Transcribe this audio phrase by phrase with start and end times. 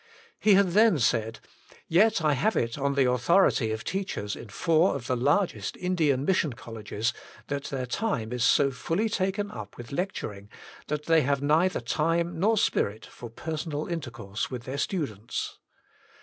[0.39, 1.39] He had then said:"
[1.87, 6.25] Yet I have it on the authority of teachers in four of the largest Indian
[6.25, 7.13] Mission Colleges
[7.49, 10.49] that their time is so fully taken up with lecturing
[10.87, 15.59] that they have neither time nor spirit for personal intercourse with their students.